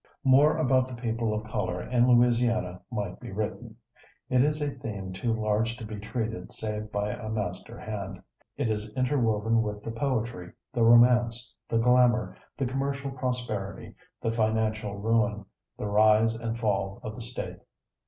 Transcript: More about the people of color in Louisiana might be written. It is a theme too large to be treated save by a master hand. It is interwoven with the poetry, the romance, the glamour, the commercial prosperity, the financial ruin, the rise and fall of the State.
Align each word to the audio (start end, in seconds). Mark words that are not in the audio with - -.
More 0.23 0.57
about 0.57 0.87
the 0.87 0.99
people 0.99 1.31
of 1.31 1.43
color 1.43 1.79
in 1.79 2.07
Louisiana 2.07 2.81
might 2.89 3.19
be 3.19 3.31
written. 3.31 3.75
It 4.31 4.41
is 4.43 4.59
a 4.59 4.71
theme 4.71 5.13
too 5.13 5.31
large 5.31 5.77
to 5.77 5.85
be 5.85 5.99
treated 5.99 6.51
save 6.53 6.91
by 6.91 7.11
a 7.11 7.29
master 7.29 7.77
hand. 7.77 8.23
It 8.57 8.67
is 8.67 8.91
interwoven 8.97 9.61
with 9.61 9.83
the 9.83 9.91
poetry, 9.91 10.53
the 10.73 10.81
romance, 10.81 11.53
the 11.69 11.77
glamour, 11.77 12.35
the 12.57 12.65
commercial 12.65 13.11
prosperity, 13.11 13.93
the 14.19 14.31
financial 14.31 14.95
ruin, 14.95 15.45
the 15.77 15.85
rise 15.85 16.33
and 16.33 16.57
fall 16.57 16.99
of 17.03 17.13
the 17.13 17.21
State. 17.21 17.59